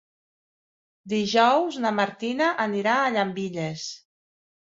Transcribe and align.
Dijous 1.13 1.77
na 1.83 1.91
Martina 1.99 2.49
anirà 2.65 2.97
a 3.03 3.11
Llambilles. 3.17 3.87